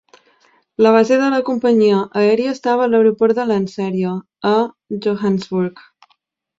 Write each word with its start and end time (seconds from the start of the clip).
La 0.85 0.93
base 0.95 1.19
de 1.23 1.27
la 1.33 1.41
companyia 1.49 1.99
aèria 2.23 2.55
estava 2.55 2.87
a 2.87 2.91
l'aeroport 2.95 3.41
de 3.43 3.47
Lanseria, 3.53 4.17
a 4.57 4.59
Johannesburg. 5.07 5.89